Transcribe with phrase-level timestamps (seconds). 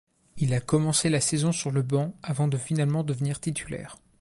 [0.37, 3.97] Il a commencé la saison sur le banc avant de finalement devenir titulaire.